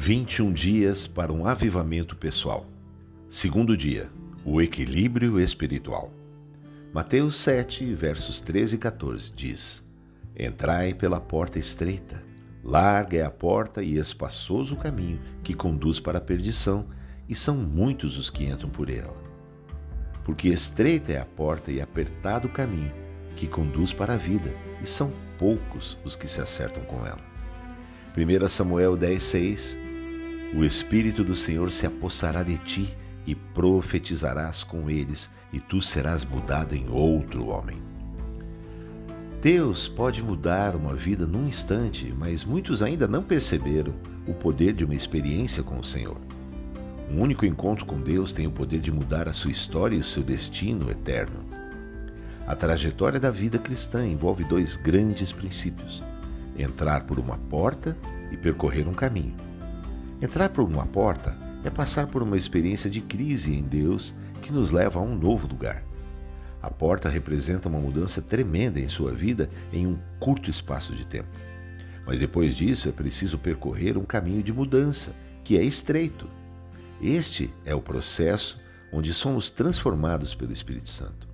[0.00, 2.64] 21 dias para um avivamento pessoal.
[3.28, 4.08] Segundo dia,
[4.44, 6.12] o equilíbrio espiritual.
[6.94, 9.84] Mateus 7, versos 13 e 14 diz:
[10.38, 12.22] Entrai pela porta estreita,
[12.62, 16.86] larga é a porta e espaçoso o caminho que conduz para a perdição,
[17.28, 19.16] e são muitos os que entram por ela.
[20.24, 22.92] Porque estreita é a porta e apertado o caminho
[23.34, 27.37] que conduz para a vida, e são poucos os que se acertam com ela.
[28.16, 29.88] 1 Samuel 10,6
[30.54, 36.24] o Espírito do Senhor se apossará de ti e profetizarás com eles, e tu serás
[36.24, 37.82] mudado em outro homem.
[39.42, 43.92] Deus pode mudar uma vida num instante, mas muitos ainda não perceberam
[44.26, 46.16] o poder de uma experiência com o Senhor.
[47.10, 50.04] Um único encontro com Deus tem o poder de mudar a sua história e o
[50.04, 51.44] seu destino eterno.
[52.46, 56.02] A trajetória da vida cristã envolve dois grandes princípios:
[56.58, 57.96] entrar por uma porta
[58.32, 59.34] e percorrer um caminho.
[60.20, 64.70] Entrar por uma porta é passar por uma experiência de crise em Deus que nos
[64.70, 65.82] leva a um novo lugar.
[66.60, 71.28] A porta representa uma mudança tremenda em sua vida em um curto espaço de tempo.
[72.04, 75.12] Mas depois disso é preciso percorrer um caminho de mudança,
[75.44, 76.28] que é estreito.
[77.00, 78.58] Este é o processo
[78.92, 81.28] onde somos transformados pelo Espírito Santo.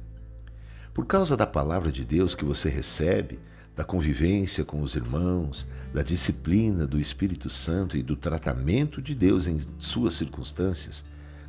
[0.92, 3.38] Por causa da palavra de Deus que você recebe,
[3.76, 9.46] da convivência com os irmãos, da disciplina do Espírito Santo e do tratamento de Deus
[9.46, 11.04] em suas circunstâncias,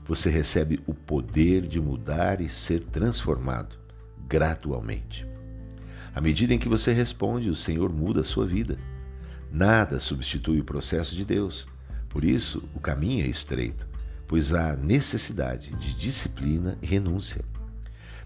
[0.05, 3.75] você recebe o poder de mudar e ser transformado
[4.27, 5.25] gradualmente.
[6.13, 8.77] À medida em que você responde, o Senhor muda a sua vida.
[9.51, 11.67] Nada substitui o processo de Deus.
[12.09, 13.85] Por isso, o caminho é estreito,
[14.27, 17.43] pois há necessidade de disciplina e renúncia.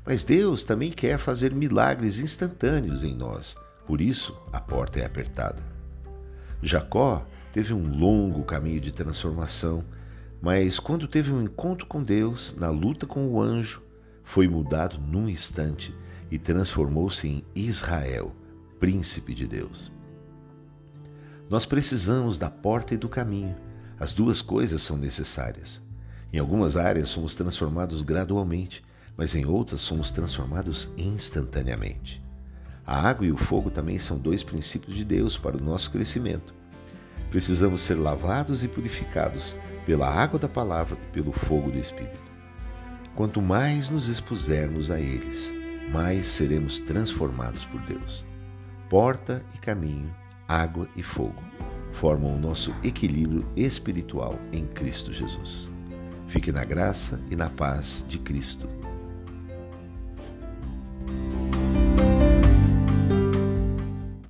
[0.05, 3.55] Mas Deus também quer fazer milagres instantâneos em nós
[3.89, 5.63] por isso, a porta é apertada.
[6.61, 9.83] Jacó teve um longo caminho de transformação,
[10.39, 13.81] mas quando teve um encontro com Deus, na luta com o anjo,
[14.23, 15.91] foi mudado num instante
[16.29, 18.31] e transformou-se em Israel,
[18.79, 19.91] príncipe de Deus.
[21.49, 23.55] Nós precisamos da porta e do caminho.
[23.99, 25.81] As duas coisas são necessárias.
[26.31, 28.85] Em algumas áreas somos transformados gradualmente,
[29.17, 32.28] mas em outras somos transformados instantaneamente.
[32.89, 36.55] A água e o fogo também são dois princípios de Deus para o nosso crescimento.
[37.29, 39.55] Precisamos ser lavados e purificados
[39.85, 42.31] pela água da palavra e pelo fogo do Espírito.
[43.15, 45.53] Quanto mais nos expusermos a eles,
[45.91, 48.25] mais seremos transformados por Deus.
[48.89, 50.11] Porta e caminho,
[50.47, 51.43] água e fogo
[51.93, 55.69] formam o nosso equilíbrio espiritual em Cristo Jesus.
[56.27, 58.67] Fique na graça e na paz de Cristo